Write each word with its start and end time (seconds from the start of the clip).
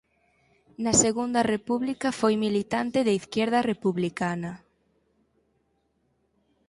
Na 0.83 0.93
Segunda 1.03 1.41
República 1.53 2.07
foi 2.19 2.33
militante 2.45 2.99
de 3.07 3.13
Izquierda 3.21 3.59
Republicana. 3.71 4.51